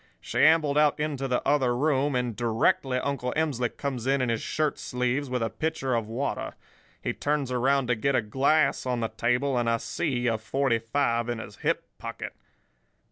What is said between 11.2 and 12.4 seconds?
in his hip pocket.